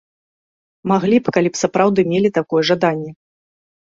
[0.91, 3.11] Маглі б, калі б сапраўды мелі такое жаданне.